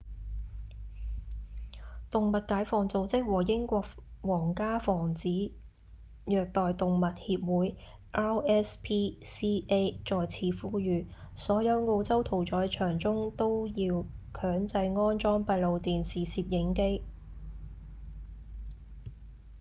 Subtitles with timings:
[2.09, 3.85] 動物解放組織和英國
[4.23, 5.51] 皇家防止
[6.25, 7.77] 虐待動物協會
[8.11, 14.03] rspca 再次呼籲所有澳洲屠宰場中都要
[14.33, 17.03] 強制安裝閉路電視攝影機